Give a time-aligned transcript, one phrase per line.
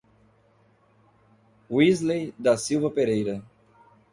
[1.69, 3.43] Wisley da Silva Pereira